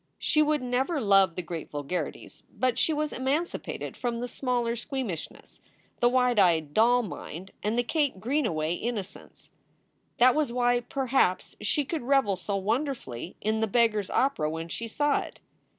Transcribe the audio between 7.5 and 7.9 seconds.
and the